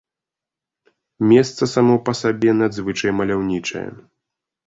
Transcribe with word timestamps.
Месца 1.31 1.63
само 1.75 1.97
па 2.07 2.15
сабе 2.21 2.49
надзвычай 2.61 3.11
маляўнічае. 3.21 3.85